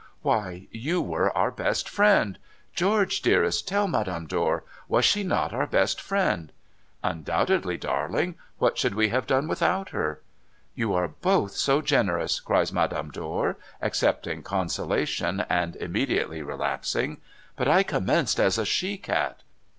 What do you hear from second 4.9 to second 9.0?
she not our best friend?'' Undoubtedly, darling. What should